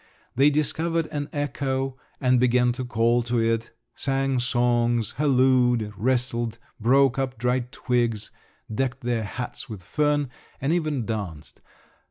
[0.35, 7.19] They discovered an echo, and began to call to it; sang songs, hallooed, wrestled, broke
[7.19, 8.31] up dry twigs,
[8.73, 11.61] decked their hats with fern, and even danced.